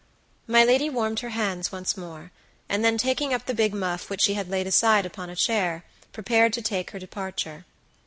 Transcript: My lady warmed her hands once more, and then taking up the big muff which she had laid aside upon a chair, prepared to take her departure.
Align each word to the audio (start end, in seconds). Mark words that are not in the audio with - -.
My 0.47 0.63
lady 0.65 0.89
warmed 0.89 1.19
her 1.19 1.29
hands 1.29 1.71
once 1.71 1.95
more, 1.95 2.31
and 2.67 2.83
then 2.83 2.97
taking 2.97 3.35
up 3.35 3.45
the 3.45 3.53
big 3.53 3.71
muff 3.71 4.09
which 4.09 4.21
she 4.23 4.33
had 4.33 4.49
laid 4.49 4.65
aside 4.65 5.05
upon 5.05 5.29
a 5.29 5.35
chair, 5.35 5.83
prepared 6.11 6.53
to 6.53 6.61
take 6.63 6.89
her 6.89 6.97
departure. 6.97 7.65